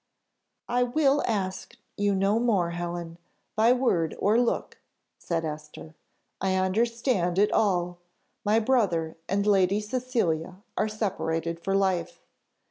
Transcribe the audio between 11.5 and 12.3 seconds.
for life.